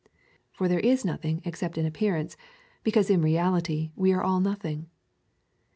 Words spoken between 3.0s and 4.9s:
in reality we are all nothing.